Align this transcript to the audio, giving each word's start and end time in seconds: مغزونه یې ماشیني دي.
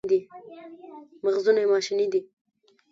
مغزونه 1.23 1.59
یې 1.63 1.69
ماشیني 1.73 2.05
دي. 2.11 2.21